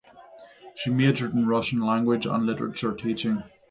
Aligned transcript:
She 0.73 0.89
majored 0.89 1.33
in 1.35 1.45
Russian 1.45 1.79
language 1.79 2.25
and 2.25 2.43
literature 2.47 2.95
teaching. 2.95 3.43